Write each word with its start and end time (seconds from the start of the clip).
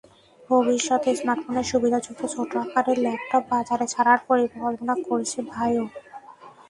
ভবিষ্যতে 0.49 1.09
স্মার্টফোনের 1.19 1.65
সুবিধাযুক্ত 1.71 2.21
ছোট 2.33 2.51
আকারের 2.63 2.97
ল্যাপটপ 2.99 3.43
বাজারে 3.51 3.85
ছাড়ার 3.93 4.19
পরিকল্পনা 4.27 4.93
করছে 5.07 5.39
ভায়ো। 5.51 5.83